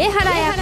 [0.00, 0.54] 上原彩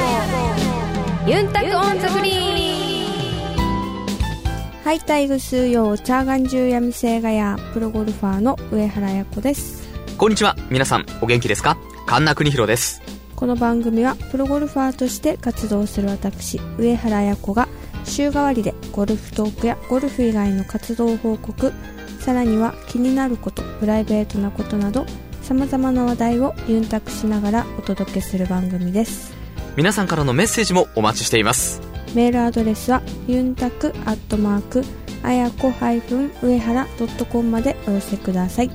[1.25, 9.89] 子ゆんたく on the green はいたいぐすーよーちゃーがんじゅーやみせーがやープロゴルファーの上原彩子です。
[10.17, 10.57] こんにちは。
[10.71, 11.79] 皆さん、お元気ですか？
[12.07, 13.01] 神田国弘です。
[13.37, 17.69] この番組はプロゴルファーとして活動する私、上原彩子が
[18.03, 21.73] 週替わりでゴルフトークやゴルフ以外の活動報告、
[22.19, 25.07] さらには気になること、プライベートなことなど、
[25.49, 29.33] 様々な話題をユンタクしながらお届けする番組です。
[29.77, 31.81] 皆さんからのメッセージもお待ちしています。
[32.15, 34.85] メールアドレスはユンタクアットマーク
[35.23, 36.87] あやこ上原
[37.31, 38.71] .com までお寄せください。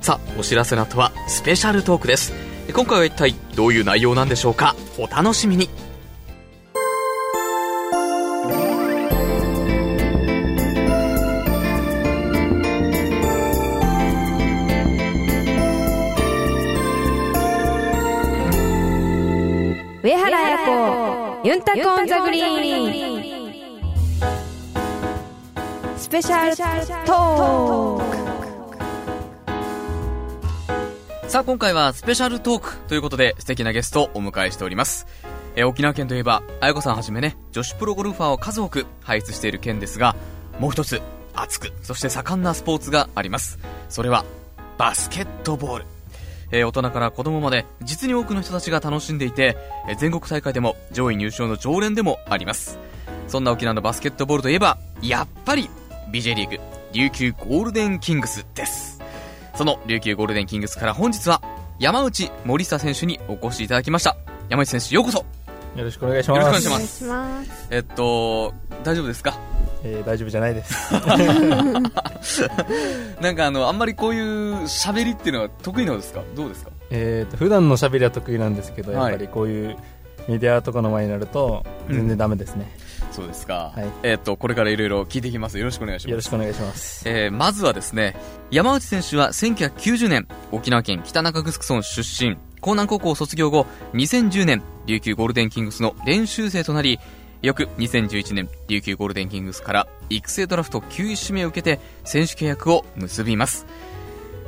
[0.00, 2.32] さあ、お知らせの後はスペシャルトークです。
[2.74, 4.74] 今回は一体どういう内容なんでしょうか？
[4.98, 5.70] お楽しみに。
[21.48, 23.54] ユンタクオンザグリー
[25.94, 26.56] ンスペシャル
[27.06, 28.04] トー
[31.22, 35.06] クさあ、今回はスペシャルトークということで素敵なゲストをお迎えしております。
[35.56, 40.16] え沖縄県といえば、あやこさんはじめね、女子プロゴルファーを数多く輩出している県ですが、
[40.58, 41.00] もう一つ、
[41.34, 43.58] 熱く、そして盛んなスポーツがあります。
[43.88, 44.26] それは、
[44.76, 45.97] バスケットボール。
[46.50, 49.56] えー大人から子供まで実に多くの人たちが楽しんでいて、
[49.88, 52.78] えー全国大会でも上位入賞の常連でもあります。
[53.26, 55.68] そんな沖縄のバスケットボールといえば、やっぱり
[56.10, 56.58] BJ リーグ、
[56.92, 59.00] 琉球ゴールデンキングスです。
[59.54, 61.42] その琉球ゴールデンキングスから本日は
[61.78, 64.16] 山内森下選手にお越しいただきました。
[64.48, 65.26] 山内選手ようこそ
[65.78, 66.60] よろしくお願いしよろます。
[66.60, 67.68] しくお願いします。
[67.70, 69.38] えっと、大丈夫ですか？
[69.84, 70.92] えー大丈夫じゃないです。
[73.22, 76.22] なんかあの、あんまりこういう喋りっていうのは得意なのですか？
[76.34, 76.70] どうですか？
[76.90, 79.76] えーと、普段の喋りは得意なんですけど、はいやっぱりこういう
[80.26, 82.70] メディアとかの前になると、全然ダメですね。
[83.12, 83.72] そうですか。
[83.74, 85.58] はいえっと、これからいろいろ聞いていきます。
[85.58, 86.10] よろしくお願いします。
[86.10, 87.08] よろしくお願いします。
[87.08, 88.16] えーまずはですね、
[88.50, 96.98] 山内選手は1990年、沖縄県北中城村出身、江南高校卒業後、2010年、琉球ゴールデンキングスの練習生となり、
[97.42, 103.66] 翌2011年、琉球ゴールデンキングスから育成ドラフト9位指名を受けて、選手契約を結びます。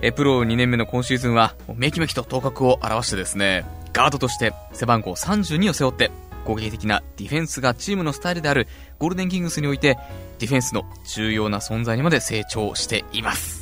[0.02, 6.10] えプロ2年目の今シーズンは、めきめきと頭角を現してですね、ガードとして背番号32を背負って、
[6.44, 8.66] 攻撃的なディフェンスがチームのスタイルである
[8.98, 9.98] ゴールデンキングスにおいて、
[10.38, 13.59] ディフェンスの重要な存在にまで成長しています。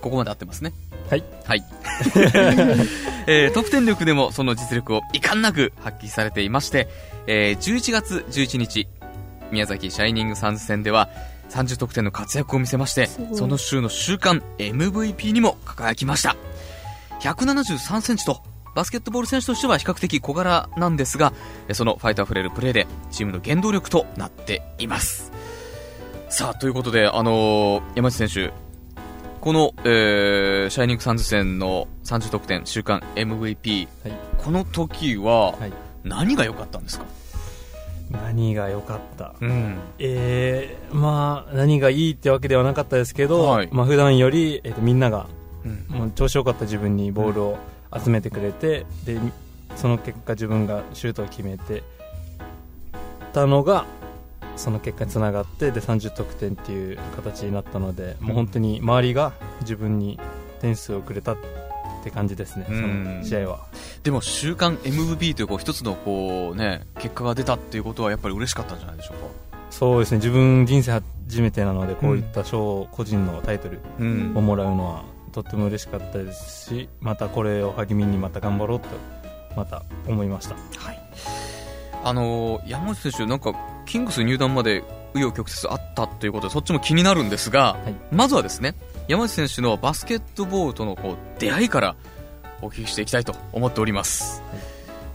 [0.00, 0.72] ここまで合ってますね。
[1.08, 1.24] はい。
[1.44, 1.64] はい。
[3.26, 6.88] えー得点力でもその実力を遺憾なく発揮されていまして、
[7.26, 8.88] えー11月11日、
[9.50, 11.08] 宮崎シャイニングサンズ戦では
[11.50, 16.36] 30得点の活躍を見せましてその週の週間 MVP にも輝きました。
[17.20, 18.42] 173センチと、
[18.74, 21.32] バスケットボール選手としては比較的小柄なんですが、
[21.68, 25.32] えーそのファイトあふれるプレーでチームの原動力となっています。
[26.30, 28.52] さあ、ということで、あのー山内選手、
[29.40, 34.12] この、えーシャイニングサンズ戦の30得点、週間 MVP、はい
[34.42, 35.72] この時は、はい。
[36.04, 37.04] 何が良かったんですか？
[38.10, 39.34] 何が良かった？
[39.40, 39.78] うん。
[39.98, 45.26] えー、まあ、何がいいってわけではなかったですけど、はいまあ、普段より、えーとみんなが、
[45.64, 45.84] うん。
[45.98, 47.58] もう調子良かった自分にボールを
[48.02, 49.18] 集めてくれて、で、
[49.76, 51.82] その結果自分がシュートを決めて
[53.32, 53.84] たのが、
[54.60, 59.32] その結果につながって、で、30得点っていう形になったので、もう本当に周りが
[59.62, 60.18] 自分に
[60.60, 61.36] 点数をくれたっ
[62.04, 63.66] て感じですね、そうんの試合は。
[64.02, 69.24] でも、週間 MVP というこう一つのこうね、結果が出たっていうことはやっぱり嬉しかったんじゃないでしょうか？
[69.70, 78.88] そうですね、自分人生初めてなので、こういった賞、個人のタイトルうんをもらうのはとっても嬉しかったですし、またこれを励みにまた頑張ろうと、
[79.56, 80.54] また思いました。
[80.54, 81.00] はい。
[82.02, 83.52] あのー山内選手、なんか、
[83.86, 84.82] キングス入団まで
[85.14, 88.74] 紆余曲折あったということで、そっちも気になるんですが、はいまずはですね、
[89.08, 91.96] 山内選手のバスケットボールとのこう出会いから
[92.62, 94.42] お聞きしていきたいと思っております。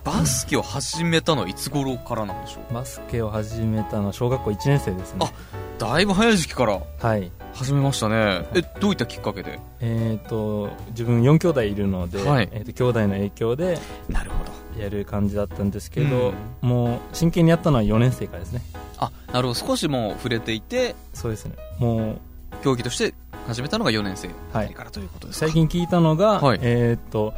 [0.04, 2.74] バスケを始めたのはいつ頃からなんでしょう？
[2.74, 5.26] バスケを始めたのは小学校1年生ですね。
[5.26, 5.32] あ
[5.80, 7.32] だいぶ早い時期からはい。
[7.56, 8.46] 始めましたね。
[8.54, 9.60] え、どういったきっかけで？
[9.80, 13.80] えっ、と、自分4兄弟いるので、はいえっ、と、兄弟の影響で
[14.10, 14.82] なるほど。
[14.82, 18.62] やる感じだったんですけど、もう真剣にやったのは4年生からですね。
[18.98, 19.54] あ、なるほど。
[19.54, 21.54] 少しもう触れていて、そうですね。
[21.80, 22.18] もう、
[22.62, 23.14] 競技として
[23.48, 25.46] 始めたのが4年生はいからということですか？
[25.48, 27.34] 最近聞いたのが、はいえっ、と、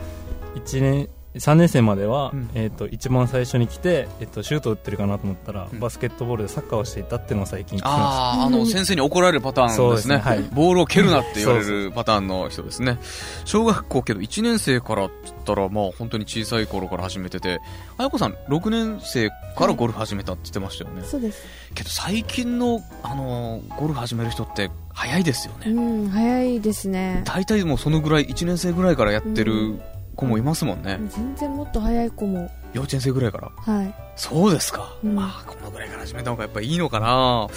[0.55, 2.49] 1年、3年生までは、うん。
[2.55, 5.79] えー、と一番最初に来て、えっとシュート打ってるかなと思ったら、うん。
[5.79, 10.15] バスケットボールでサッカーをしていたっていうのを最近聞きまああ、あの、先生に怒られるパターンですね。
[10.15, 10.41] ねはい。
[10.53, 12.97] ボールを蹴るなって言われるパターンの人ですね。
[13.45, 17.59] 小学校けど1年生からって言ったら、まあ本当に小さい頃から始めてて、
[17.97, 21.03] あやこさん6年生からゴルフ始めたって言ってましたよね。
[21.03, 21.43] そうです。
[21.73, 25.71] けど最近の、あのーゴルフ始める人って早いですよね。
[25.71, 27.21] うん早いですね。
[27.25, 29.79] 大体もうそのぐらい、1年生ぐらいからやってる
[30.17, 30.99] 子もいますもんね。
[31.07, 32.51] 全然もっと早い子も。
[32.73, 33.73] 幼稚園生ぐらいから。
[33.73, 33.95] はい。
[34.17, 34.93] そうですか。
[35.03, 35.15] うん。
[35.15, 37.47] まあ、このぐらいから始めた方がやっぱいいのかな。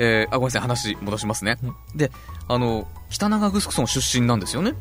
[0.00, 1.58] えー、あ、ごめんなさい、話戻しますね。
[1.62, 1.74] うん。
[1.96, 2.10] で、
[2.48, 4.74] あの、北長城村出身なんですよね？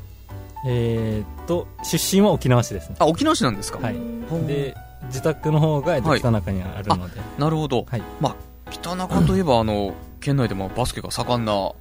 [0.65, 2.95] えー、と出身は沖縄市ですね。
[2.99, 3.79] あ、沖縄市なんですか？
[3.79, 3.95] はい。
[4.29, 4.75] ほうで
[5.05, 6.19] 自宅の方が、えっとはい。
[6.19, 7.85] 北中にあるので、なるほど。
[7.89, 8.01] はい。
[8.19, 8.35] まあ、
[8.69, 11.71] 北中といえば、あの、県内でもバスケが盛んな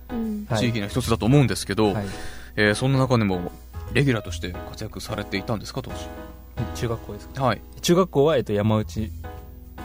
[0.56, 2.06] 地域の一つだと思うんですけど、はい。
[2.56, 3.52] えーそんな中でも、
[3.92, 5.96] レギュラーとして活躍されていたんですか、当時？
[6.74, 7.44] 中学校ですか？
[7.44, 7.62] はい。
[7.80, 9.10] 中学校は、えっと山内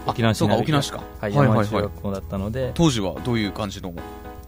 [0.06, 0.98] 沖縄市そうか、沖縄市か。
[0.98, 3.94] はい、はいはいはい山内中学校だったので、当時はどういう感じの、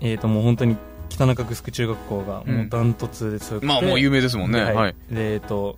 [0.01, 0.77] えー、ともう本当に
[1.09, 4.61] 北中城中学校がうんもうダントツで強くて、まあもう有名ですもんね。
[4.61, 5.15] ははいい。
[5.15, 5.77] でえっ、と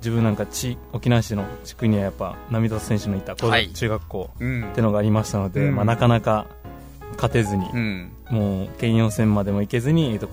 [0.00, 6.46] 自分なんか地沖縄市の地区にはやっぱ涙選手のいた中学校うんってのがありましたので、うんまあ、なかなか
[7.14, 8.12] 勝てずに、うん。
[8.30, 10.28] もう県予選までも行けずに、えー、と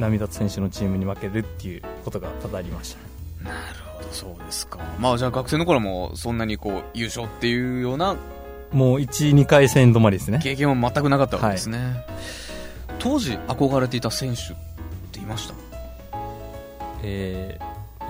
[0.00, 2.96] 涙選手のチームに負けるっていうことが多々ありまし
[3.42, 3.56] たなる
[3.96, 4.78] ほど、そうですか。
[4.98, 8.16] まあじゃあ学生の頃もそんなにこう優勝っていうような
[8.72, 10.40] もう12回戦止まりですね。
[10.42, 12.04] 経験は全くなかったわけですね。
[12.98, 14.56] 当時憧れていた選手っ
[15.10, 15.54] ていました？
[17.02, 17.64] えー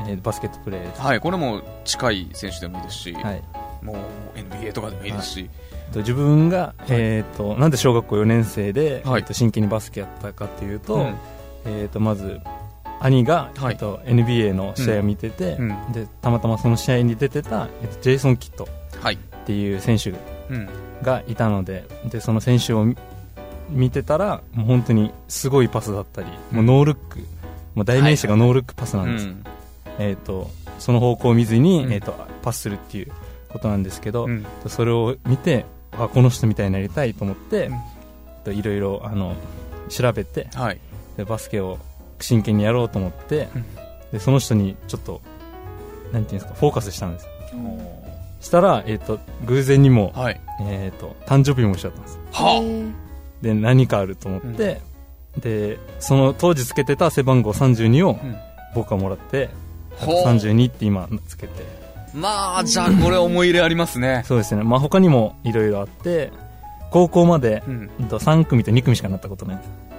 [0.09, 3.43] えーバスケットプレーです、はい、これも近い選手でもいいですし、はい。
[3.83, 3.95] も
[4.35, 9.21] う NBA とかでもいいですし、えっと自分が、えー、となんで小学校4年生で、はい。
[9.21, 11.15] えーと真剣にバスケやったかというと,、うん
[11.65, 12.41] えー、とまず
[13.01, 13.75] 兄が、はい。
[13.75, 15.93] えー、と NBA の試合を見てて、うん。
[15.93, 18.69] でたまたまその試合に出てた、えーとジェイソン・キッドっ
[19.03, 19.17] はい、
[19.47, 20.13] ていう選手う
[20.53, 20.69] ん、
[21.03, 22.97] がいたのででその選手を見
[23.71, 27.21] 見てたらもう本当にすごいパスだったりもうノールック
[27.77, 29.45] もう代名詞がノールックパスなんです、うん。
[30.01, 31.93] えー、とその方向を見ずに、うん。
[31.93, 33.13] えー、とパスするっていう
[33.49, 34.45] ことなんですけど、うん。
[34.67, 37.71] それを見てあこの人みたいになりたいと思って、
[38.47, 39.37] いろいろあの
[39.89, 40.81] 調べてはい、
[41.21, 41.79] でバスケを
[42.19, 43.65] 真剣にやろうと思って、うん。
[44.13, 45.21] でその人にちょっと
[46.13, 47.29] なんていうんですかフォーカスしたんです。
[48.41, 52.19] したら、えー、と偶然にも、はい、えー、と誕生日も一緒だったんです。
[52.33, 52.93] はえ
[53.43, 54.81] で何かあると思って、
[55.39, 58.19] でその当時つけてた背番号32を
[58.75, 59.51] 僕はもらって、
[59.99, 60.25] ほう。
[60.25, 61.81] 32って今つけて。
[62.13, 64.25] まあ、じゃあこれ思い入れありますね。
[64.27, 64.65] そうですね。
[64.65, 66.33] まあ他にもいろいろあって
[66.91, 69.90] 高校まで、うん、うんと3組と2組しかなったことないです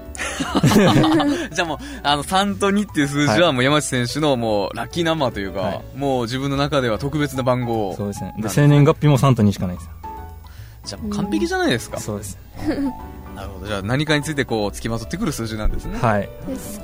[1.54, 5.82] じゃあもう、あの、3と2っていう数字はもう山内選手のもうラッキーナンバーというか、はい。
[5.98, 7.94] もう自分の中では特別な番号。
[7.96, 8.34] そうですね。
[8.38, 9.90] で生年月日も3と2しかないです
[10.84, 12.00] じゃあもう完璧じゃないですか？
[12.00, 12.38] そうです。
[13.36, 13.68] なるほど。
[13.68, 15.98] じゃあ何かについてこう、付きまとってくる数字なんですね。
[16.00, 16.22] はい。
[16.22, 16.30] で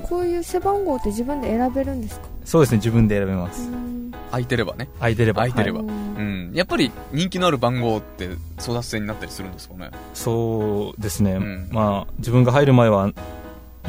[0.08, 2.26] こういう背番号って自分で選べるんですか？
[2.44, 3.68] そうですね自分で選べます。
[3.68, 4.12] うん。
[4.30, 4.88] 空いてればね。
[4.98, 5.36] 空いてれば。
[5.42, 5.80] 空いてれば。
[5.80, 5.88] はい。
[5.88, 5.90] う
[6.22, 6.50] ん。
[6.54, 8.28] やっぱり人気のある番号って
[8.58, 9.90] 争奪戦になったりするんですかね？
[10.14, 11.68] そうですね、うん。
[11.72, 13.10] まあ自分が入る前は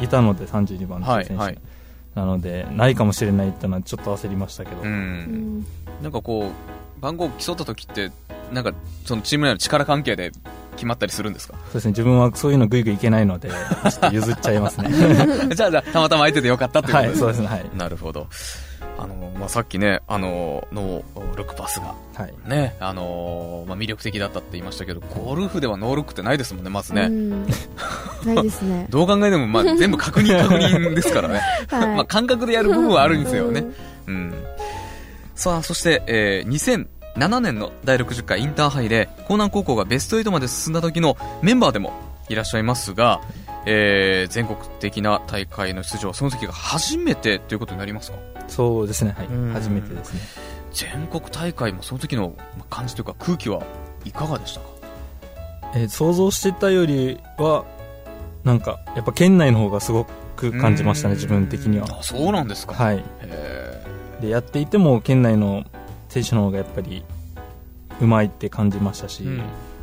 [0.02, 1.58] いたので32番っていう選手、はいはい。
[2.14, 4.84] なのでないかもしれないってのはちょっと焦りましたけど、う。
[4.84, 5.60] うん。
[5.60, 5.66] ん
[6.02, 6.50] なんかこ
[6.98, 8.10] う、番号を競った時って、
[8.52, 8.72] なんか
[9.06, 10.32] そのチーム内の力関係で
[10.74, 11.54] 決まったりするんですか？
[11.66, 11.90] そうですね。
[11.92, 13.56] 自分はそういうのグイグイいけないのでちょ
[13.88, 14.90] っと譲っちゃいますね。
[15.54, 17.46] じゃあ、じゃあたまたま空いててよかったっていうことはいそうですね。
[17.46, 18.26] はい、なるほど。
[19.00, 27.02] あの、まあ、さっきね、あの、ノールックパスが、はい、ね、あの、まあ、魅力的だったって言いましたけど、ゴルフではノールックってないですもんね、まずね。
[27.04, 27.46] うん
[28.26, 31.40] ないですね どう考えても、まあ、全部確認確認ですからね。
[31.70, 33.64] はいまあ、感覚でやる部分はあるんですよね。
[34.06, 34.34] うん。
[35.34, 41.92] さあ、そして、えー、2007年の第60回インターハイで、江南高校がベスト8まで進んだ時のメンバーでも
[42.28, 43.22] いらっしゃいますが、
[43.66, 48.18] えー、全国的な大会の出場はその時が初めてということになりますか？
[48.48, 49.14] そうですね。
[49.16, 49.26] はい。
[49.26, 49.52] うん。
[49.52, 50.20] 初めてですね。
[50.72, 53.62] 全国大会もその時のまあ感じというか空気は
[54.04, 54.66] いかがでしたか？
[55.74, 57.64] えー想像してたよりは
[58.44, 61.86] なんかやっぱ県内の方がすごく感じましたね自分的には。
[61.98, 62.74] あそうなんですか。
[62.74, 63.04] はい。
[63.20, 63.84] へ
[64.22, 65.64] でやっていても県内の
[66.08, 67.04] 選手の方がやっぱり
[68.00, 69.38] うまいって感じましたし、ーうん。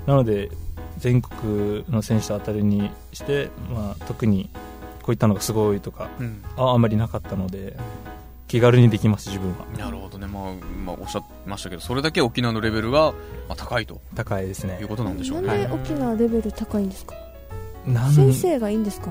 [0.08, 0.50] なので
[0.98, 4.50] 全国の選手と当たるにして、まあ、特に
[5.02, 6.44] こういったのがすごいとかうん。
[6.58, 7.78] ああんまりなかったので
[8.48, 9.66] 気軽にできます自分は。
[9.78, 10.54] なるほどね、まあ
[10.86, 13.12] まあ、おっしゃってましたけどそれだけ沖縄のレベルが、
[13.48, 14.02] まあ、高いと。
[14.16, 14.80] 高いですね。
[14.80, 15.48] いうことなんでしょうね。
[15.48, 17.16] なんで沖縄レベル高いんですか？
[17.86, 19.10] なん先生がいいんですか？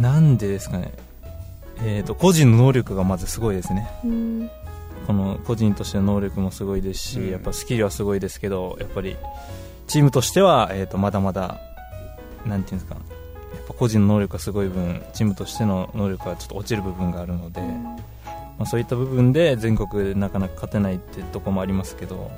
[0.00, 0.92] なんでですかね。
[1.84, 3.90] えー、と個人の能力がまずすごいですね。
[4.04, 4.50] うん。
[5.06, 7.30] この個人としての能力もすごいですし、うん。
[7.30, 9.16] やっぱスキルはすごいですけどやっぱり
[9.92, 11.60] チームとしては、えー、とまだまだ
[12.46, 13.00] なんていうんですかや
[13.62, 17.98] っぱ個人の能力がすごい分チームとしての能力がちょっと落ちる部分があるので、ま
[18.60, 22.30] あ、そういった部分で全国でなかなか勝てないってとこもありますけど。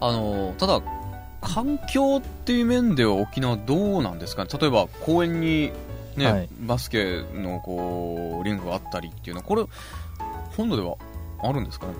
[0.00, 0.82] あのただ
[1.40, 4.50] 環境っていう面では沖縄どうなんですかね？
[4.60, 5.70] 例えば公園に、
[6.16, 6.48] ねはい。
[6.62, 9.64] バスケのこうリングがあったりっていうのはこれ
[10.56, 10.96] 本土では
[11.40, 11.92] あるんですかね？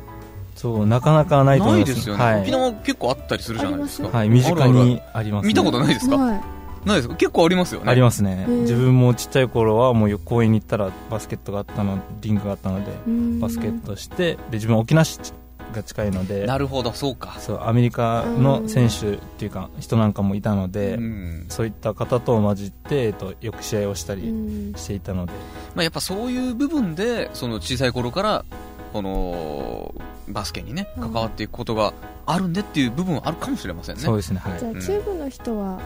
[0.61, 1.95] そうなかなかないと思います。
[1.95, 2.43] ですよね、はい。
[2.43, 4.11] 沖縄結構あったりするじゃないですか。
[4.13, 6.41] あはい、身近にあります、ね、見たことないですか、はい。
[6.85, 7.15] ないですか？
[7.15, 7.91] 結構ありますよね。
[7.91, 8.45] ありますね。
[8.47, 12.93] 自分もちっちゃい頃はもう公園に行ったらバスケットがあったのリングがあったので
[13.41, 15.19] バスケットしてで自分は沖縄市
[15.73, 17.37] が近いのでなるほどそうか。
[17.39, 21.47] そうアメリカの選手っていうか人なんかもいたので、うん。
[21.49, 24.75] そういった方と混じって、えっと、よく試合をしたりうん。
[24.75, 25.33] していたので、
[25.75, 28.45] まあ、やっぱそういう部分でその小さい頃から
[28.93, 29.95] この
[30.29, 31.13] バスケにねうん。
[31.13, 31.93] 関わっていくことが
[32.27, 34.03] あるんでっていう部分はあるかもしれませんね。
[34.03, 34.59] そうですねはい。
[34.59, 35.81] じゃあ中部の人は？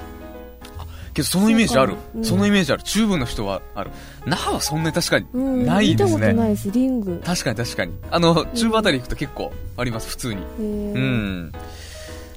[1.15, 1.95] けどそのイメージある。
[2.17, 2.25] うん。
[2.25, 2.83] そのイメージある。
[2.83, 3.91] 中部の人はある。
[4.27, 5.65] 那覇はそんなに確かにうん。
[5.65, 6.17] ないですね。
[6.17, 7.23] 見たことないですリング。
[7.25, 7.93] 確かに確かに。
[8.11, 10.41] あの中部あたり行くと結構あります普通に。
[10.41, 11.53] へうーん。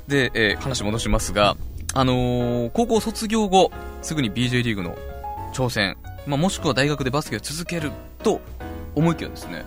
[0.07, 1.57] で、えー話戻しますが
[1.93, 3.71] あのー高校卒業後
[4.03, 4.95] すぐに BJ リーグの
[5.53, 5.97] 挑戦、
[6.27, 7.91] まあ、もしくは大学でバスケを続ける
[8.23, 8.39] と
[8.95, 9.65] 思いきやですね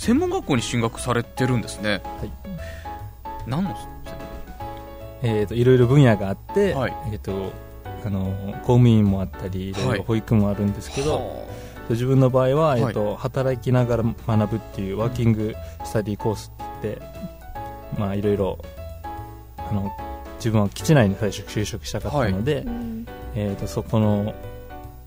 [0.00, 2.00] 専門学校に進学されてるんですね。
[2.02, 2.32] はい。
[3.46, 3.76] 何の
[5.22, 6.94] えー、といろいろ分野があって、はい。
[7.12, 7.52] えー、と
[8.06, 11.46] あの公務員もあったりいろいろ保育もあるんですけど、は
[11.90, 12.92] 自分の場合は、えはい。
[12.92, 15.54] ーと働きながら学ぶっていうワーキング
[15.84, 18.58] スタディコースって言って、まあ、いろいろ
[19.58, 19.92] あの
[20.36, 23.06] 自分は基地内に最初就職したかったので、うん。
[23.34, 24.34] えー、とそこの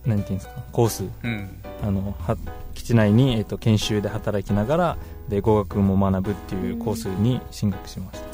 [0.05, 1.49] なんていうんですかコースあうん。
[1.81, 2.37] あのは
[2.73, 4.97] 基地内に、えー、と研修で働きながら
[5.29, 8.25] で語学も学ぶっていうコースに進学しました、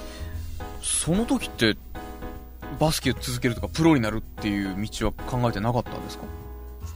[0.81, 1.75] その時って
[2.79, 6.23] バスケを続けるとかプロになるっていう道は考えてなかったんですか？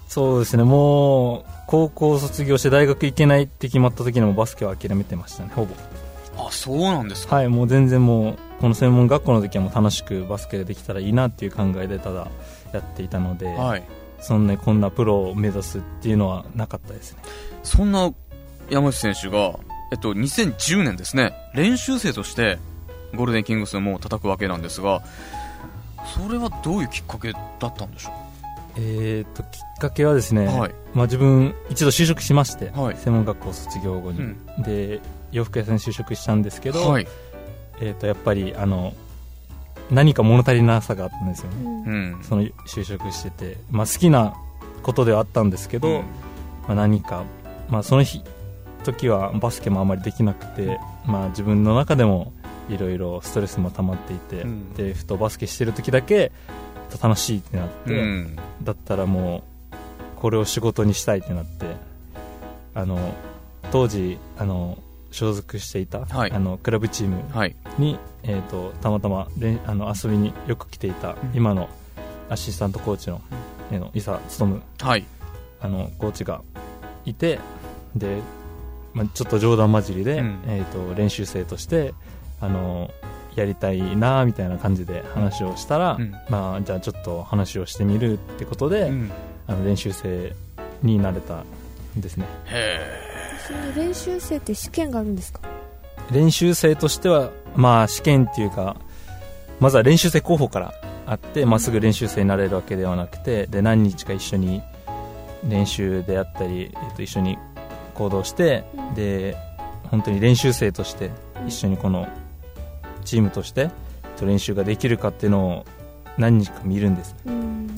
[0.07, 0.63] そうですね。
[0.63, 5.73] もう高校卒業して大学行けないって決まった時にもバスケは諦めてましたねほぼ。
[6.37, 7.37] あそうなんですか？
[7.37, 12.27] はいもう全然もうこの専門学校の時はもう楽しくバスケができたらいいなっていう考えでただ
[12.71, 13.83] やっていたので、はい
[14.23, 17.19] そんなこんなプロを目指すっていうのはなかったですね
[17.61, 18.11] そんな
[18.69, 19.59] 山内選手が、
[19.91, 22.57] えっと、2010年ですね、練習生として
[23.13, 25.03] ゴールデンキングスの門を叩くわけなんですが、
[26.15, 28.11] それはどういうきっかけだったんでしょ
[28.75, 29.49] えー、ときっ
[29.79, 30.71] かけはですね、う、はい。
[30.93, 34.63] まあ、自分一度就職しまして、はい専門学校卒業後に、うん。
[34.63, 34.99] で
[35.31, 37.07] 洋服屋さんに就職したんですけど、はい。
[37.79, 38.93] えー、とやっぱりあの
[39.93, 41.57] 何か物足りなさがあったんですよね。
[41.63, 41.83] うん。
[41.85, 42.23] うん。
[42.23, 44.33] その就職してて、まあ、好きな
[44.81, 45.95] ことではあったんですけど、うん。
[45.99, 46.05] ま
[46.69, 47.23] あ、何か、
[47.69, 48.23] まあ、その日
[48.83, 52.33] 時はバスケもあまりできなくて、まあ、自分の中でも
[52.69, 54.73] いろいろストレスも溜まっていて、うん。
[54.73, 56.31] でふとバスケしてる時だけ
[57.01, 58.35] 楽しいってなって、うん。
[58.63, 61.65] だったらもうこれを仕事にしたいってなって
[62.73, 63.13] あの
[63.71, 64.77] 当時あの
[65.11, 66.31] 所属していた、はい。
[66.31, 67.55] あのクラブチームはい。
[68.23, 71.15] に、えー、とたまたまれんあの遊びによく来ていた、ん。
[71.33, 71.69] 今の
[72.29, 73.21] アシスタントコーチの,、
[73.71, 75.05] えーの伊佐勉はい。
[75.61, 76.41] あのコーチが
[77.05, 77.39] いて
[77.95, 78.19] で、
[78.93, 80.39] まあ、ちょっと冗談交じりで、うん。
[80.47, 81.93] えー、と練習生として
[82.41, 82.91] あの
[83.35, 86.11] やりたいなみたいな感じで話をしたら、うん。
[86.29, 89.11] まあ、じゃあちょっと話をしてみるってことで、うん。
[89.47, 90.33] あの練習生
[90.81, 91.43] になれた
[91.97, 92.25] んですね。
[92.45, 92.79] へ
[93.47, 95.41] その練習生って試験があるんですか？
[96.11, 98.77] 練習生としては、まあ、試験っていうか
[99.59, 100.73] まずは練習生候補から
[101.05, 104.61] あって、まあ、すぐ練習生になれるわけではなくてで何日か一緒に
[105.47, 107.37] 練習であったり、えっと一緒に
[107.95, 108.95] 行動してうん。
[108.95, 109.35] で
[109.91, 111.11] 本当に練習生として
[111.47, 112.07] 一緒にこの
[113.05, 113.69] チームとしてえっ
[114.17, 115.65] と練習ができるかっていうのを
[116.17, 117.15] 何日か見るんです。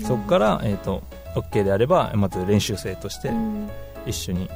[0.06, 1.02] そこから、えっと
[1.36, 3.70] OK であればまず練習生としてうん。
[4.06, 4.50] 一緒に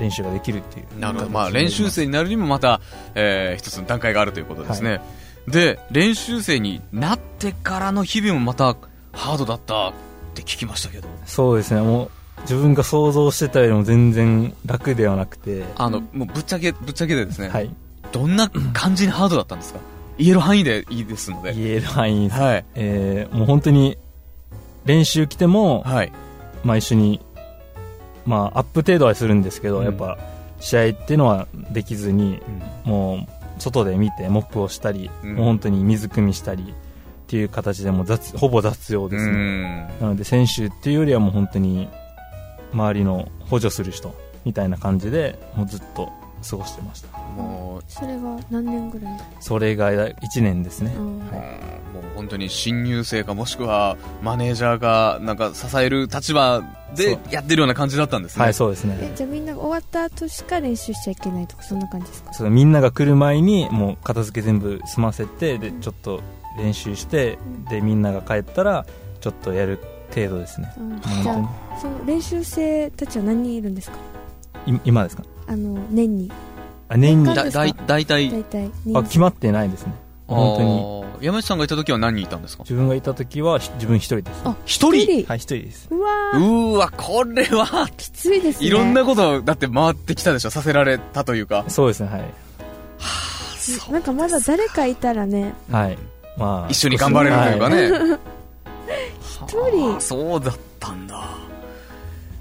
[0.00, 1.00] 練習ができるっていうえ。
[1.00, 1.26] なるほど。
[1.26, 2.80] 形まあ、練習生になるにもまた、
[3.14, 5.00] えー一つの段階があるということですね。
[5.46, 8.76] で、練習生になってからの日々もまた
[9.12, 9.92] ハードだったっ
[10.34, 11.08] て聞きましたけど。
[11.26, 12.10] そうですねもう
[12.42, 17.48] 自分が想像してたよりも全然楽ではなくてあの、もうぶっちゃけ、ぶっちゃけでですね。
[17.48, 17.70] はい
[18.10, 19.80] どんな感じにハードだったんですか？
[20.16, 21.52] 言える範囲でいいですので。
[21.54, 22.64] 言える範囲です、はい。
[22.74, 23.98] えーもう本当に
[24.86, 26.12] 練習来ても、はい。
[26.64, 27.20] まあ、一緒に、
[28.28, 29.84] まあ、アップ程度はするんですけど、うん。
[29.84, 30.18] やっぱ
[30.60, 32.40] 試合っていうのはできずに
[32.84, 33.26] も
[33.58, 35.34] う外で見てモップをしたり、うん。
[35.36, 36.66] もう本当に水汲みしたりっ
[37.26, 39.88] ていう形でもう雑ほぼ雑用うですね、ん。
[40.00, 41.88] なので選手っていうよりはもう本当に
[42.74, 46.12] 周りの補助する人みたいな感じでもうずっと
[46.48, 47.18] 過ごしてました。
[47.18, 51.18] もうそれが何年ぐらい、それが1年ですね、うん。
[51.18, 51.32] もう
[52.16, 56.62] 本当に新入生かもしくはマネージャーがなんか支える立場
[56.94, 58.44] でやってるような感じだったんですね。
[58.44, 62.32] はいそうですえねじゃあみんなが終わった後しか練習しちゃいけないとかそんな感じですか？
[62.32, 66.20] そうみんなが来る前にもう片付け全部済ませてでちょっと
[66.56, 67.38] 練習して
[67.70, 68.86] でみんなが帰ったら
[69.20, 69.78] ちょっとやる
[70.14, 70.72] 程度ですね。
[70.78, 73.96] うん本じゃあその練習生たちは何人いるんですか？
[74.84, 75.22] 今ですか？
[75.48, 76.30] あの年に。
[76.88, 77.34] あ年に。
[77.34, 79.92] だだい大体大体あ決まってないですね。
[80.26, 81.26] 本当に。
[81.26, 82.62] 山内さんがいた時は何人いたんですか？
[82.62, 85.24] 自分がいた時はひ自分一人ですあ一人？
[85.26, 85.88] はい一人です。
[85.90, 88.66] うわうーわ、これは、ーきついですね。
[88.66, 90.50] いろんなこと、だって回ってきたでしょ？
[90.50, 91.64] させられたというか。
[91.68, 92.24] そうですねはい。
[93.58, 93.92] そう。
[93.92, 95.54] なんかまだ誰かいたらね。
[95.70, 95.98] はい。
[96.36, 96.70] まあ。
[96.70, 98.18] 一緒に頑張れるというかね。
[99.46, 99.90] 一人。
[99.90, 101.24] はあそうだったんだ。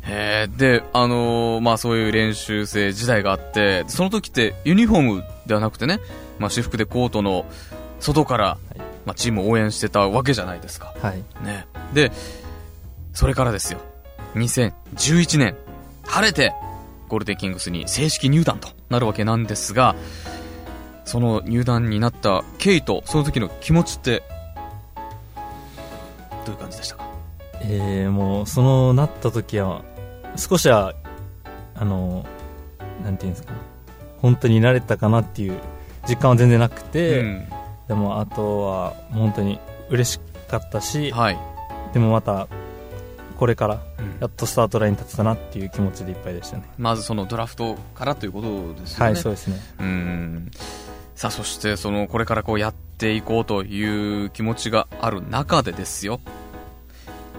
[0.10, 6.00] へえ、で、あのーまあそういう練習生時代があって、その時ってユニフォームではなくてね、
[6.40, 7.46] まあ私服でコートの
[8.00, 10.94] 外から、いまあチームを応援してたわけじゃないですか。
[11.02, 11.68] はいね。
[11.94, 12.12] で、
[13.14, 13.80] それからですよ。
[14.36, 15.56] 2011年、
[16.06, 16.54] 晴れて、
[17.10, 19.96] ゴールデンキングスに正式入団となるわけなんですが、
[21.06, 24.24] その入団になった経緯と、その時の気持ちって、
[26.46, 27.10] どういう感じでしたか？
[27.62, 29.82] えー、もうそのなった時は
[30.38, 30.94] 少しは
[31.76, 32.26] あの
[33.04, 33.54] なんていうんですか
[34.22, 35.60] 本当に慣れたかなっていう
[36.08, 37.48] 実感は全然なくて、うん
[37.88, 41.38] でもあとは本当に嬉しかったしはい。
[41.94, 42.50] でもまた
[43.38, 49.06] これからうんやっとスタートラインに立つかなっていう気持ちでいっぱいでしたねまずそのドラフトからということですよね。
[49.06, 50.52] はいそうですねうん。
[51.18, 56.20] さあ、そして、その、これからこうやっていこうという気持ちがある中でですよ。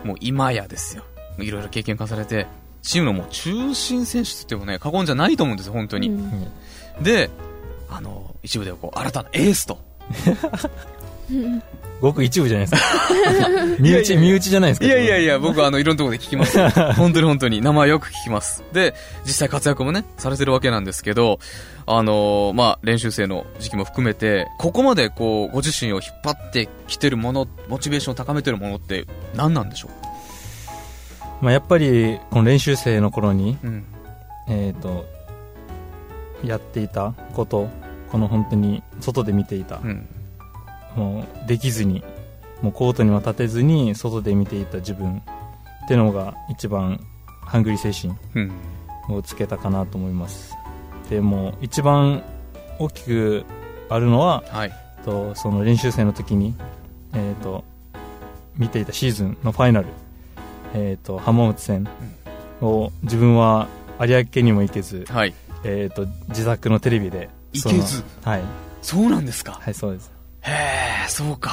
[0.02, 1.04] もう今やですよ。
[1.38, 2.48] いろいろ経験重ねて、
[2.82, 6.08] チームのもう中心選手ってもね、過言じゃないと思うんですよ、本当に。
[6.08, 6.46] うん
[7.00, 7.30] で、
[7.88, 9.78] あの、一部ではこう、新たなエースと。
[12.00, 12.88] ごく一部じゃないですか
[13.80, 16.56] 身内身内じゃないですかいやいやいや、僕はあの、いろんなところで聞きます。
[16.94, 17.60] 本当に本当に。
[17.60, 18.62] 名前よく聞きます。
[18.72, 18.94] で、
[19.24, 21.40] 実際活躍もね、されてるわけなんですけど、
[21.86, 29.88] あのーまあ、練習生の時期も含めて、ここまでこう、ご自身を引っ張ってきてるもの、モチベーションを高めてるものって何なんでしょ
[31.40, 33.84] まあ、やっぱりこの練習生の頃に、ううん。
[34.48, 35.04] えー、と
[36.42, 37.68] やっていたこと
[38.10, 40.08] この本当に外で見ていた、うん。
[40.96, 42.02] もうできずに
[42.62, 45.22] もうコートにも立てずに外で見ていた自分
[45.84, 46.98] ってのが一番
[47.42, 48.52] ハングリー精うん。
[49.06, 50.54] 神をつけたかなと思います
[51.08, 52.22] でもう一番
[52.78, 53.44] 大きく
[53.88, 54.72] あるのははい。
[55.04, 56.54] とその練習生の時に、
[57.14, 57.64] えー、と
[58.56, 59.86] 見ていたシーズンのファイナル、
[60.74, 61.88] えー、と浜松戦
[62.60, 63.68] を自分は
[64.00, 65.34] 有明にも行けず、はい。
[65.64, 68.04] えー、と自宅のテレビで行けず？
[68.22, 68.42] はい、
[68.82, 69.58] そうなんですか？
[69.60, 70.50] はい、そうですへ
[71.06, 71.52] え、そうか。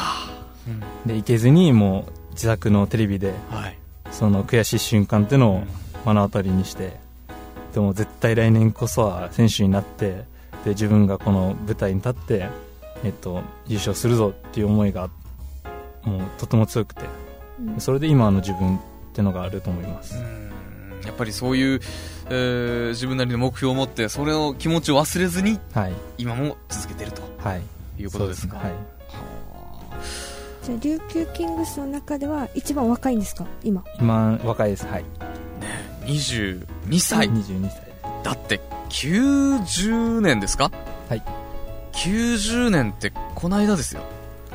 [0.67, 0.79] うん。
[1.07, 3.77] で行けずにもう自宅のテレビではい。
[4.11, 5.63] その悔しい瞬間っていうのを
[6.05, 6.93] 目の当たりにして
[7.73, 10.23] でも絶対来年こそは選手になって
[10.63, 12.47] で自分がこの舞台に立って、
[13.03, 15.09] えっと、優勝するぞっていう思いが
[16.03, 17.01] もうとても強くて
[17.59, 18.79] うんそれで今の自分
[19.15, 20.51] ってのがあると思います、うん。
[21.05, 21.79] やっぱりそういう、
[22.29, 25.93] えー自分なりの目標を持って、それを気持ちを忘れずに、はい。
[26.17, 27.21] 今も続けてると。
[27.37, 27.61] はい。
[27.97, 28.57] いうことですか。
[28.57, 28.73] はい。
[30.63, 33.45] じゃあ琉球キングスの中では一番若いんですか？
[33.63, 33.85] 今。
[33.99, 34.85] 今若いです。
[34.85, 35.05] はい。
[36.01, 37.29] 22歳。
[37.29, 37.81] 22歳。
[38.23, 40.71] だって90年ですか？
[41.07, 41.23] はい。
[41.93, 44.01] 90年ってこの間ですよ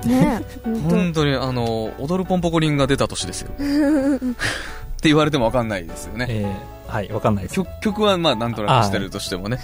[0.07, 3.51] ねえ本本当にあの踊るポンポコリンが出た年ですよ。
[3.57, 6.27] って言われても分かんないですよね。
[6.29, 7.55] えー、はいわかんないです。
[7.55, 9.59] 曲曲はまあなんとなくしてるとしてもね。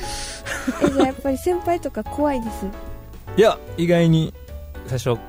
[0.81, 2.67] 当えじゃあやっぱり先輩とか怖いです？
[3.37, 4.33] いや意外に
[4.87, 5.21] 最初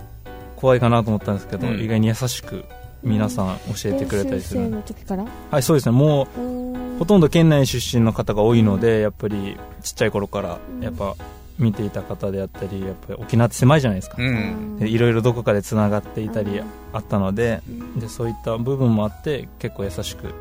[0.56, 1.80] 怖いかなと思ったんですけど、うん。
[1.80, 2.66] 意外に優しく
[3.04, 5.92] 皆さん教えてくれたりする練習生の時からはいそうですね。
[5.92, 11.16] もうほとんど県内出身の方が多いのでやっぱりちっちゃい頃からうんやっぱ
[11.58, 14.78] 見ていた方であったりやっぱり沖縄って狭いじゃないですか、うん。
[14.80, 16.68] でいろいろどこかでつながっていたりうん。
[16.94, 18.00] あったのでうん。
[18.00, 20.34] でそういった部分もあって結構優しく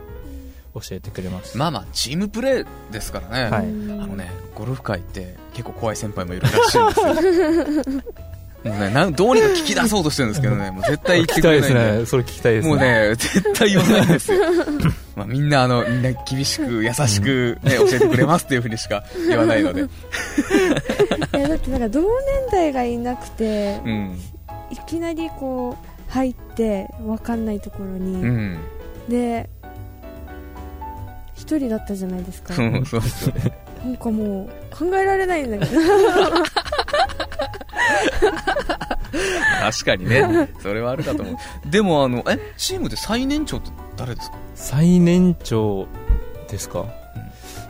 [0.74, 3.66] 教えてくれます、まあまあチームプレーですからね、はい。
[3.66, 4.02] うん。
[4.02, 8.02] あのねゴルフ界って結構怖い先輩もいるらしいんですよ
[8.66, 14.44] もうねなんどうにか聞き出そうとしてるんですけどねもう絶対言ってく聞きたいでれないんですねそれ聞きたいですねもうね、絶対言わないんですよ。
[15.16, 19.82] まあみんなあの、みんな厳しく、優しく、ね、教えてくれますっていうふうにしか言わないので。
[19.82, 19.84] い
[21.40, 22.08] やだってなんか同年
[22.50, 24.18] 代がいなくてうん。
[24.70, 28.58] いきなりこう入って分かんないところに、うん。
[29.08, 29.48] で
[31.34, 33.34] 一人だったじゃないですかそうそうそう。
[33.84, 35.80] なんかもう考えられないんだけど
[39.60, 40.50] 確かにね。
[40.60, 41.36] それはあるかと思う。
[41.70, 44.36] でもあの、え、チームで最年長って誰ですか？
[44.54, 45.86] 最年長
[46.48, 46.84] ですか、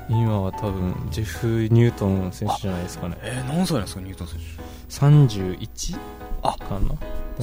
[0.09, 5.17] 今は多分ジェフ・ニュートン選手じゃないですかねえー何歳なんですか、ニュートン選手
[5.59, 5.99] ？31
[6.43, 6.95] あかな？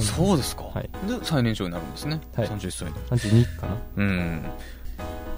[0.02, 0.64] そうですか。
[0.64, 2.20] はいで、最年長になるんですね。
[2.36, 3.00] はい31歳で。
[3.32, 3.76] 32かな？
[3.96, 4.42] うん。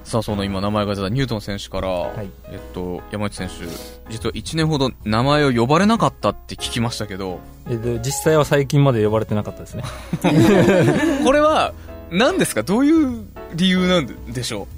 [0.06, 1.88] さあ、その今名前が出たニュートン選手から、
[2.22, 2.30] い。
[2.44, 3.54] えっと、山内選手、
[4.08, 9.82] 実は1年ほど名前を呼ばれなかったって聞きましたけど、えで実際は最近まで呼ばれてなかったですね。
[11.24, 11.72] これは、
[12.12, 12.62] 何ですか？
[12.62, 13.24] どういう
[13.56, 14.68] 理由なんでしょ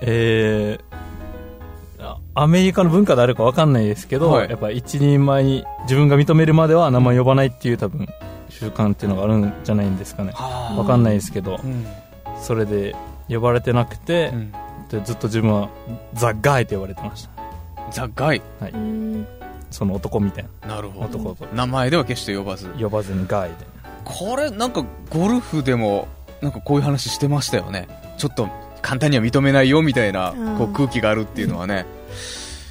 [0.00, 0.96] えー
[2.04, 4.50] あアメリカの文化であるか分かんないですけど、はい。
[4.50, 8.06] やっぱ一人前に自分が認めるまでは名前呼ばないっていう多分
[8.50, 10.32] 習慣っていうのがあるんじゃないんですかね。
[10.34, 11.60] は分かんないですけど。
[11.62, 11.86] うん。
[12.42, 12.94] それで
[13.28, 14.52] 呼ばれてなくて、うん
[14.88, 15.68] でずっと自分は
[16.14, 17.30] ザ・ガイって呼ばれてました
[17.90, 18.42] ザ・ガイ？
[18.72, 19.26] うん
[19.70, 21.18] その男みたいなるほど。
[21.18, 22.68] な男と名前では決して呼ばず。
[22.80, 23.54] 呼ばずにガイで
[24.04, 26.06] これ、なんか、ゴルフでも、
[26.40, 27.88] なんかこういう話してましたよね。
[28.16, 28.48] ちょっと、
[28.80, 31.84] 簡単には認めないよ、みたいな、ーこう、空気があるっていうのはね。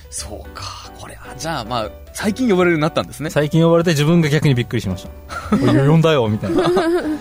[0.10, 0.64] そうか。
[0.98, 3.30] これ、あじゃあ、まあ、最近呼ばれるようになったんですね。
[3.30, 5.06] 最近呼ばれて自分が逆にびっくりしまし
[5.50, 6.64] た 呼んだよみたいな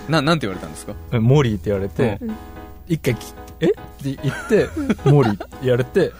[0.07, 0.93] な、なんて言われたんですか？
[1.11, 2.35] えモーリーって言われて、うん
[2.87, 4.67] 一回きえって言って、
[5.09, 6.11] モーリーって言われて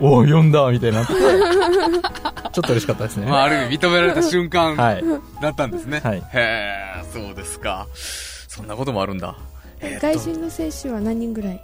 [0.00, 5.04] おお呼んだみたいになって ちょっと嬉しかったですね、まあ、ある意味認められた瞬間はい。
[5.42, 6.00] だったんですね。
[6.02, 6.18] はい。
[6.18, 7.86] へえ、そうですか。
[7.94, 9.36] そんなこともあるんだ。
[9.80, 11.60] えー外人の選手は何人ぐらい？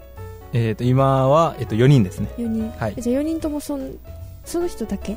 [0.52, 2.28] えー、と今は、えー、と4人ですね。
[2.38, 2.94] 4人、はい。
[2.98, 3.90] じゃあ4人ともそん
[4.44, 5.16] その人だけ？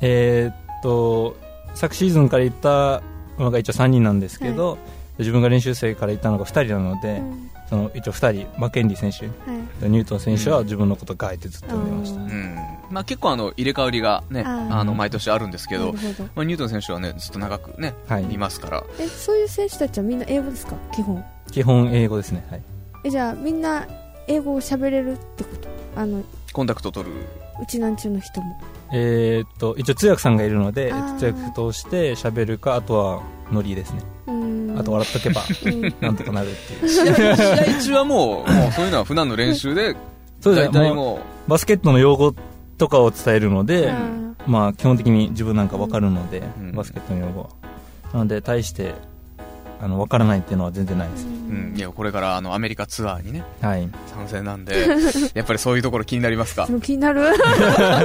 [0.00, 1.36] えーっと
[1.74, 3.02] 昨シーズンから行った
[3.38, 4.78] のが一応3人なんですけど、
[5.18, 9.90] 自分が練習生から行ったのが2人なので、うんその一応2人マケンリー選手はい。
[9.90, 12.56] ニュートン選手は自分のことガイってずっと呼んでました、うん。
[12.90, 15.92] まあ、結構あの、入れ替わりがね、あの、毎年あるんですけど、
[16.36, 18.32] まあ、ニュートン選手はね、ずっと長くね、はい。
[18.32, 18.84] いますから。
[19.00, 20.76] えそういう選手たちはみんな英語ですか？
[20.94, 21.24] 基本。
[21.50, 22.62] 基本英語ですねはい。
[23.04, 23.86] えじゃあみんな
[24.28, 25.68] 英語を喋れるってこと？
[26.00, 27.14] あのコンタクト取る。
[27.60, 28.60] うちなんちゅうの人も。
[28.92, 34.02] えーっと一応通訳さんがいるので通訳通して喋るかあとはノリですね、
[34.76, 35.94] あと笑っとけばうん。
[36.00, 36.88] なんとかなるっていう。
[36.88, 37.00] 試
[37.76, 39.96] 合中はもう、もうそういうのは普段の練習で、
[40.40, 41.18] そうです大体ねもう。
[41.18, 42.34] もバスケットの用語
[42.78, 43.92] とかを伝えるので、
[44.46, 46.72] まあ基本的に自分なんか分かるので、うん。
[46.72, 47.42] バスケットの用語。
[47.42, 47.48] は
[48.12, 48.94] なので対して
[49.80, 53.86] あの分からないっていうのは全然ないです、う、うん、いや、これからあの、アメリカツアーにね、はい。
[54.06, 54.88] 参戦なんで、
[55.34, 56.66] やっぱりそういうところ気になりますか？
[56.80, 57.22] 気になる。
[57.28, 58.04] あ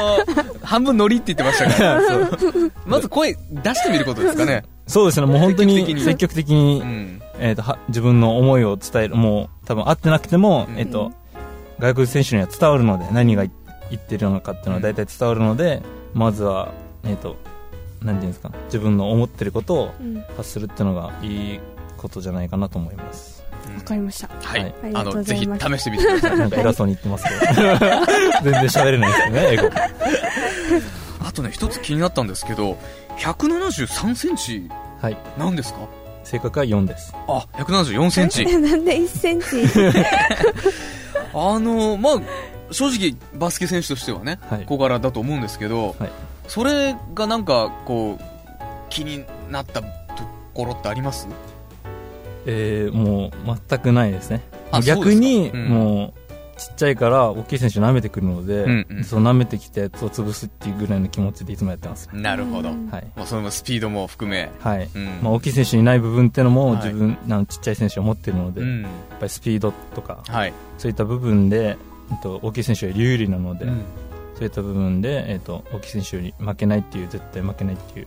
[0.00, 0.24] の、
[0.62, 2.00] 半分ノリって言ってましたから、
[2.86, 4.64] まず声出してみることですかね。
[4.90, 6.82] そうですねもう本当に積極的に。
[7.42, 10.78] えー、とは自分の思いを伝えるもう多分会ってなくても、うん。
[10.78, 11.12] えー、と
[11.78, 16.72] 外国人選手には伝わるので何が言ってるのかっていうのは大体伝わるので、まずは、
[17.04, 17.36] えー、と
[18.02, 20.20] なんていうんですか自分の思ってることをうん。
[20.36, 21.60] 発するっていうのがいい
[21.96, 23.44] ことじゃないかなと思います。
[23.76, 24.28] わかりました。
[24.42, 24.62] はい。
[24.62, 24.74] はい。
[24.94, 26.38] あの、ぜひ試してみてください。
[26.38, 27.62] なんか偉そうに言ってますけど。
[28.42, 29.70] 全然喋れないですよね英語。
[31.26, 32.78] あとね、一つ気になったんですけど、
[33.20, 34.68] 173センチ。
[35.00, 35.16] はい。
[35.38, 35.80] なんですか？
[36.24, 37.14] 正確は4です。
[37.28, 38.42] あ、174センチ。
[38.48, 39.46] え なんで1センチ？
[41.34, 42.20] あの、まあ、
[42.72, 44.64] 正直、バスケ選手としてはね、はい。
[44.66, 46.10] 小柄だと思うんですけど、はい。
[46.48, 48.24] それがなんか、こう、
[48.90, 49.86] 気になったと
[50.54, 51.28] ころってあります？
[52.46, 54.40] えー、もう全くないですね。
[54.72, 56.29] あ逆に、もう
[56.60, 62.70] ちっちゃいから大きい選手舐めてくるので、うんうんその舐めてきたやつを潰すっていうぐらいの気持ちでいつもやってますなるほど。
[62.70, 64.50] うんはい、まあ、そのスピードも含め。
[64.60, 65.04] はいうん。
[65.22, 68.82] まあ、大きい選手にない部分っていうのもはい自分、あのちっちゃい選手を持ってるので、やっうん。
[68.82, 68.88] ぱ
[69.22, 70.52] りスピードとかはい。
[70.78, 71.78] そういった部分で、
[72.10, 73.82] えっと、大きい選手より有利なので、うん
[74.36, 78.06] そういった部分で、えっと、大きい選手より負けないっていう絶対負けないっていう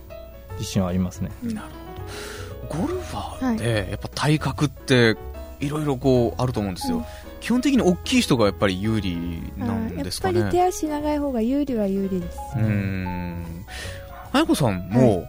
[0.58, 1.68] 自信はありますねなる
[2.68, 2.82] ほど。
[2.86, 5.16] ゴルファーって、やっぱ体格って、
[5.60, 7.06] いろいろこう、あると思うんですよ。
[7.44, 10.40] うん基本的に大きい人がやっぱり有利なんやっですかね。
[10.40, 13.44] ぱり手足長い方が有利は有利ですうーん。
[14.32, 15.28] あやこさんも、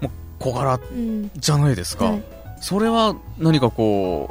[0.00, 2.06] もう小柄うんじゃないですか。
[2.06, 2.22] はい
[2.62, 4.30] それは何かこ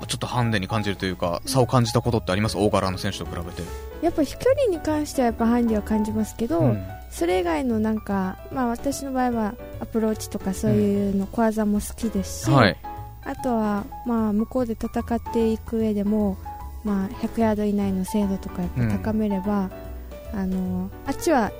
[0.00, 2.56] う、ちょっとハンデに感じるというか、差を感じたことってあります？
[2.56, 3.62] 大柄の選手と比べて。
[4.02, 12.76] やっぱ飛距離に関してはやっぱハンデは感じますけど、うんそれ以外のなんか、まあ、私の場合はアプローチとかそういうの小技も好きですし、はい。
[13.24, 16.36] あとは、まあ、向こうで戦っていく上でも、
[16.84, 19.70] まあ、100ヤード以内の精度とかやっぱ高めれば、
[20.34, 21.52] あのあっちは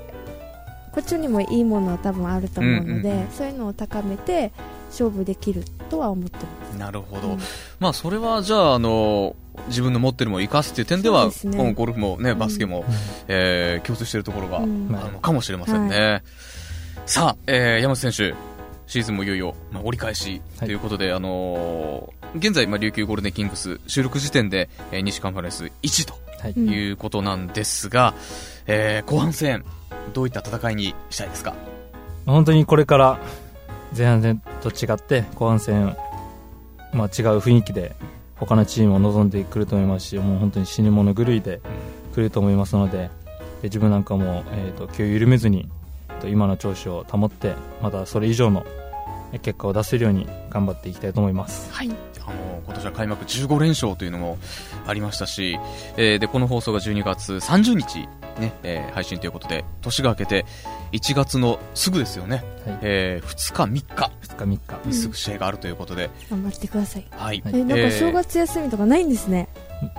[0.92, 3.31] こっちにもいいものは多分あると思うので、うんうんうん。
[3.31, 4.53] そういうのを高めて
[4.90, 6.79] 勝負できるとは思ってます。
[6.79, 7.29] なるほど。
[7.31, 7.38] うん。
[7.81, 9.35] まあ、それはじゃあ、あの、
[9.68, 11.59] 自分の持ってるものを生かすっていう点ではですね。
[11.59, 12.85] うんゴルフもねバスケも、
[13.29, 16.22] えー共通しているところがあるうんのかもしれませんね、
[17.07, 18.35] さあ、えー山内選手
[18.87, 28.12] シーズンもいよいよ、まあ、折り返しということで、あのー現在、まあ、琉球ゴールデンキングス収録時点で、えー西カンファレンス1とはい、うことなんですが、
[28.66, 29.64] えー後半戦
[30.12, 31.55] どういった戦いにしたいですか？
[32.27, 33.18] 本当にこれから
[33.97, 35.97] 前半戦と違って後半戦、
[36.92, 37.94] まあ、違う雰囲気で
[38.37, 41.61] 他のチームを望んでくると思いますしもう本当に死に物狂いで
[42.14, 43.11] 来ると思いますのでで
[43.64, 45.84] 自分なんかも、えー、と気を緩めずにえー
[46.25, 48.65] と今の調子を保ってまたそれ以上の
[49.33, 51.73] え結果を出せるように頑張っていきたいと思います。
[51.73, 54.39] はい、あの今年は開幕15連勝というのも
[54.87, 55.59] ありましたし、
[55.97, 58.09] えーでこの放送が12月30日、
[58.41, 60.47] ねえー配信ということで年が明けて
[60.93, 64.11] 1月のすぐですよね、はい、え2日3日。
[64.23, 64.47] 2日3
[64.83, 64.89] 日。
[64.89, 67.07] にすぐ試合があるということで、頑張ってください。
[67.11, 67.43] はい。
[67.45, 69.49] はえ、なんかえー正月休みとかないんですね。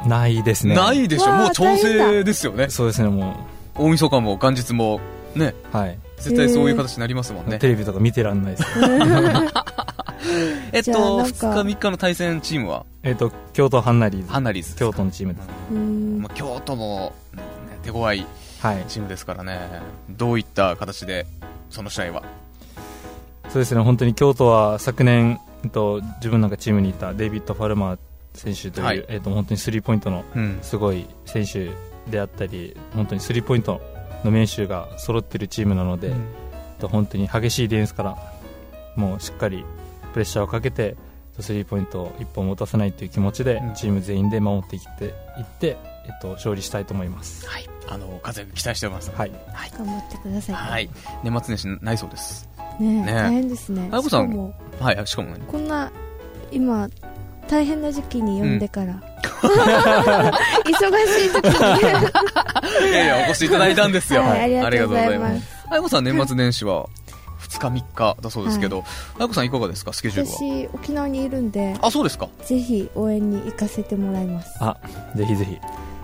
[0.08, 0.76] ないですね。
[0.76, 1.30] ないでしょ。
[1.30, 2.70] わあもう調整ですよね。
[2.70, 3.36] そうですねも
[3.76, 5.02] 大晦日も元日も
[5.36, 5.54] ね。
[5.74, 8.66] うはい絶対そういう形になりますもんね、テレビとか見てらんないです。
[10.72, 12.86] えっとじゃあなん2か日3日の対戦チームは？
[13.04, 14.32] えっと京都ハンナリーズ。
[14.32, 14.76] ハンナリーズ。
[14.76, 15.48] 京都のチームです。
[15.72, 16.22] うん。
[16.22, 17.44] まあ、京都も、ね、
[17.84, 18.26] 手強い
[18.62, 18.84] はい。
[18.88, 19.60] チームですからね。
[20.10, 21.28] どういった形で
[21.70, 22.24] その試合は？
[23.50, 23.82] そうですね。
[23.82, 27.98] 本当に京都は昨年、えっと、自分なんかチームにいたデイビッド・ファルマー
[28.34, 29.06] 選手という、はい。
[29.08, 30.58] えっと、本当にスリーポイントのうん。
[30.64, 31.70] すごい選手
[32.10, 33.82] であったり本当にスリーポイント
[34.26, 36.16] の練習が揃っているチームなので、えっ
[36.80, 38.18] と本当に激しいディフェンスから
[38.96, 39.64] もうしっかり
[40.14, 40.96] プレッシャーをかけて
[41.40, 45.10] スリーポイントを1本も打たせないという気持ちで、うんチーム全員で守っていってい
[45.42, 47.48] って、えっと、勝利したいと思います。
[47.48, 49.12] はい、あの活躍期待しております。
[49.12, 49.32] はい、
[49.78, 50.56] 頑張ってください。
[50.56, 50.90] はい、
[51.24, 52.50] 年末年始ないそうです。
[52.80, 53.90] ねね大変ですね。
[53.92, 55.92] あやこさんはい、しかもね、こんな、
[56.52, 56.88] 今、
[57.48, 58.96] 大変な時期に呼んでから。
[59.36, 62.90] 忙しい時に。
[62.90, 64.22] いやいや、お越しいただいたんですよ。
[64.22, 65.66] はい、ありがとうございありがとうございます。
[65.70, 66.88] あやこさん、年末年始は
[67.40, 68.84] 2日、3日だそうですけど、
[69.18, 70.36] あやこさん、いかがですか、スケジュールは。
[70.36, 72.30] 私、沖縄にいるんで、あ、そうですか。
[72.44, 74.56] ぜひ応援に行かせてもらいます。
[74.60, 74.78] あ
[75.16, 75.60] ぜひぜひ、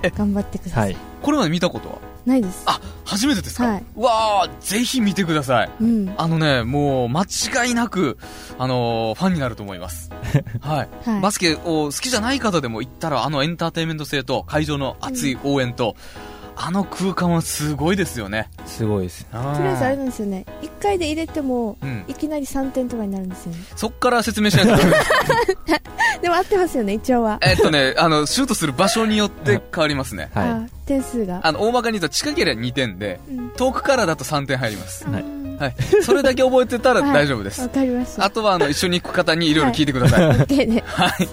[0.17, 0.79] 頑張ってくださ。
[0.81, 1.99] はいい、これまで見たことは？
[2.25, 2.63] ないです。
[2.67, 5.69] あ、初めてですか、はいわあ、ぜひ見てください。
[5.81, 6.13] うん。
[6.17, 8.19] あのね、もう、間違いなく、
[8.59, 10.11] あのーファンになると思います。
[10.61, 10.89] はい。
[11.09, 11.21] はい。
[11.21, 15.95] バスケを好きじゃない方でも行ったら、あのエンターテインメント性と会場の熱い応援と、
[16.63, 18.47] あの空間はすごいですよね。
[18.67, 19.25] すごいです。
[19.25, 20.45] ととりあえずあれなんですよね。
[20.61, 22.05] 1回で入れても、うん。
[22.07, 23.57] いきなり3点とかになるんですよね。
[23.75, 25.09] そっから説明しないとです。
[26.21, 27.39] でも合ってますよね、一応は。
[27.41, 30.29] えっとね、あの、シュートする場所によって変わりますね。
[30.35, 31.39] はあ点数が。
[31.41, 35.05] あの、大まかに言うと近ければ2点で、うん遠くからだと3点入ります。
[35.09, 35.75] はいうんはい。
[36.03, 37.61] それだけ覚えてたら大丈夫です。
[37.61, 38.25] わかりました。
[38.25, 40.27] あとは、あの、一緒に行く方にいろいろ聞いてください。
[40.27, 40.37] はい。
[40.39, 40.83] OK で。
[40.85, 41.29] はい。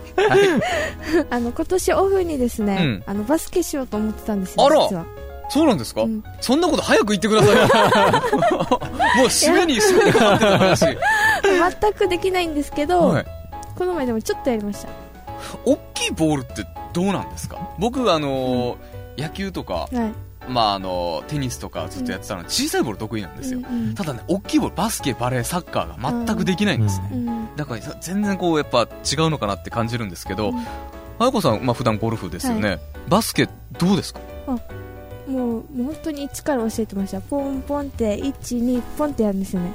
[1.30, 5.04] あの、今年オフにですね、うんあの、バスケしようと思ってたんですよ、あら実は。
[5.50, 7.62] そうなんですか、うんそんなこと早く言ってくださいよ。
[9.16, 10.86] もう締めに、締めにかかってた話。
[11.80, 13.26] 全くできないんですけど、はい。
[13.76, 14.88] この前でもちょっとやりました。
[15.64, 17.56] 大きいボールってどうなんですか？
[17.78, 19.92] 僕、あのー野球とか、はい。
[20.46, 23.58] まあ、あのーテニスとかずっとやってたので、小さいボール得意なんですよ。
[23.58, 23.94] うんうん。
[23.94, 27.08] ただね、大きいボール、バスケ、バレー、サッカーが全くできないんですね。
[27.12, 27.56] うん。
[27.56, 28.88] だからさ全然こうやっぱ違う
[29.30, 30.58] のかなって感じるんですけど、うん。
[30.58, 33.48] あやこさん、まあ普段ゴルフですよね、バスケ
[33.78, 34.20] どうですか？
[34.46, 34.56] も
[35.26, 37.20] う、もう本当に一から教えてました？
[37.20, 39.72] ポンポンって、1、2、ポンってやるんですよね。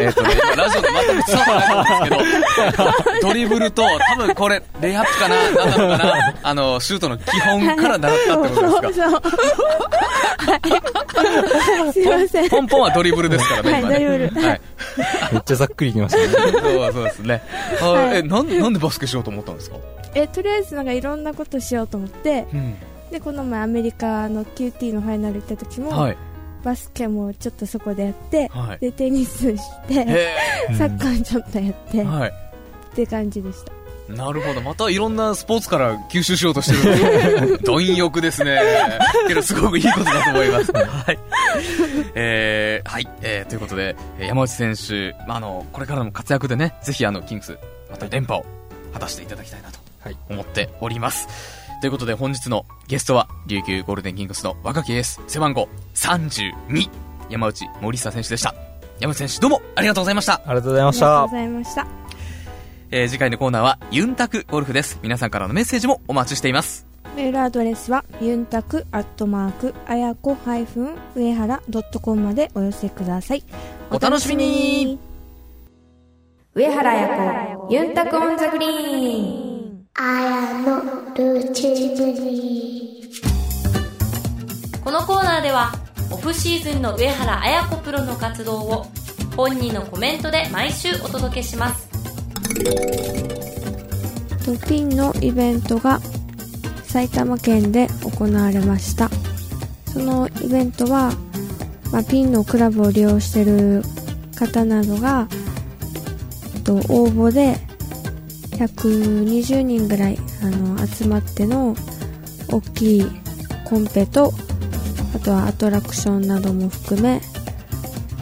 [0.00, 2.90] えっとね、今ラジオで全く伝わってないんですけど、
[3.28, 9.20] ドリブルと、多分これ、レイアップかな、なんなのかな、あの、シュートの基本から習ったってことですか。
[11.92, 12.48] すいません。
[12.50, 13.94] ポンポンはドリブルですからね、はい今ね。
[13.94, 14.60] ドリブルはい。
[15.32, 16.52] めっちゃざっくりいきましたね。
[16.52, 17.42] そうそうですね。
[17.80, 19.76] あはいえ、なん、なんでバスケしようと思ったんですか？
[20.14, 22.76] え、とりあえずなんかいろんなことしようと思って、うん。
[23.10, 26.16] で、この前アメリカの QT のファイナル行った時も、はい。
[26.62, 28.78] バスケもちょっとそこでやって、はい。
[28.78, 30.36] で、テニスして、へ
[30.76, 32.02] サッカーちょっとやって、え。
[32.02, 32.32] っはい。
[32.94, 33.72] て感じでした。
[34.14, 34.60] なるほど。
[34.60, 37.58] またいろんなスポーツから吸収しようとしてるんですよ。
[37.78, 38.60] 貪欲ですね。
[39.28, 40.72] けどすごくいいことだと思います。
[40.74, 41.18] はい。
[42.14, 43.08] えー、はい。
[43.22, 47.58] えー、ということで、えー山内選手、まあ、あの、これからの活躍でね、ぜひあの、キングス、
[47.90, 48.46] また連覇を
[48.92, 51.59] 果たしていただきたいなとはい思っております。
[51.80, 56.52] ということで本日のゲストは、琉球ゴールデンキングスの若きエース、背番号32、
[57.30, 58.54] 山内森下選手でした。
[59.00, 60.34] 山内選手、どうもありがとうございました。
[60.34, 61.36] ありがとうございましたありがとうご。
[61.36, 61.86] ざいました。
[62.90, 64.98] えー次回のコーナーは、ユンタクゴルフです。
[65.02, 66.86] 皆さんからのメッセージもお待ちしています。
[67.16, 73.44] メールアドレスは、ユンタクアットマーク、あやこ上原ドットコムまでお寄せください。
[73.90, 74.98] お楽しみに
[76.54, 79.49] 上原やこ、ユンタクオンザグリーン。
[79.94, 80.82] 綾の
[81.14, 83.10] ルチームに
[84.82, 85.72] このコーナーでは
[86.10, 88.86] オフシーズンの上原綾子プロの活動を
[89.36, 91.88] 本人のコメントで毎週お届けします。
[94.44, 96.00] とピンのイベントが
[96.84, 99.10] 埼玉県で行われました。
[99.92, 101.12] そのイベントは、
[101.92, 103.82] まあ、ピンのクラブを利用している
[104.36, 105.28] 方などが
[106.64, 107.56] と応募で
[108.60, 111.74] 120人ぐらいあの集まっての
[112.48, 113.06] 大きい
[113.64, 114.32] コンペと
[115.14, 117.20] あとはアトラクションなども含め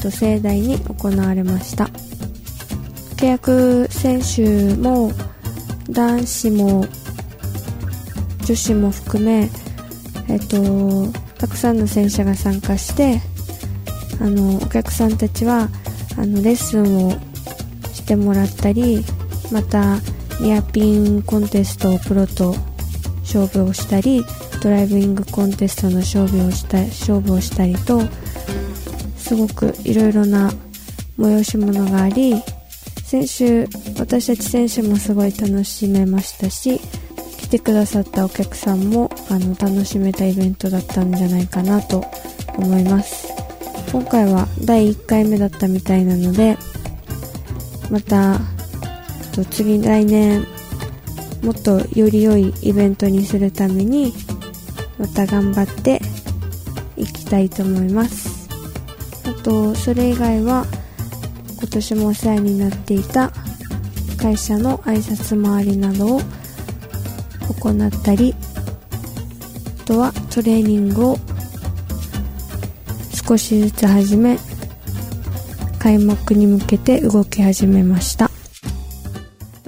[0.00, 1.90] と盛大に行われました。
[3.16, 5.10] 契約選手も
[5.90, 6.86] 男子も
[8.44, 9.50] 女子も含め、
[10.28, 13.20] えっと、たくさんの選手が参加して
[14.20, 15.68] あのお客さんたちは
[16.16, 17.10] あのレッスンを
[17.92, 19.04] してもらったり
[19.50, 19.96] また
[20.40, 22.54] ニアピンコンテストをプロと
[23.20, 24.24] 勝負をしたり
[24.62, 28.00] ドライビングコンテストの勝負をした勝負をしたりと
[29.16, 30.50] すごくいろいろな
[31.18, 32.34] 催し物があり
[33.04, 33.66] 選手
[34.00, 36.80] 私たち選手もすごい楽しめましたし
[37.38, 42.04] 来てくださったお客さんもあの楽しめたイベントだったんじゃないかなと
[42.56, 43.28] 思います。
[43.90, 46.58] 今回は第1回目だったみたいなので
[47.90, 48.38] また
[49.38, 50.44] と次来年
[51.44, 54.12] もっとより良いイベントにするために
[54.98, 56.00] また頑張って
[56.96, 58.48] いきたいと思います。
[59.24, 60.66] あとそれ以外は
[61.60, 63.30] 今年もお世話になっていた
[64.20, 66.20] 会社の挨拶回りなどを
[67.60, 68.34] 行ったり
[69.82, 71.16] あとはトレーニングを
[73.28, 74.36] 少しずつ始め
[75.78, 78.27] 開幕に向けて動き始めました。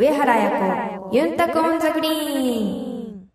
[0.01, 0.51] 上原彩
[0.99, 3.29] 子ユンタクオンザグリーン。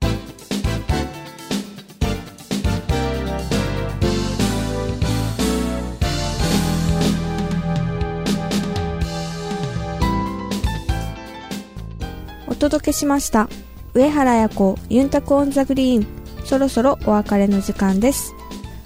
[12.47, 13.47] お届けしました。
[13.93, 16.07] 上原彩子ユンタクオンザグリーン。
[16.45, 18.33] そろそろお別れの時間です。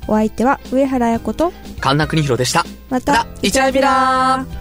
[0.10, 2.65] お相手は上原彩子と神田邦弘でした。
[2.89, 4.59] またイチャイビラー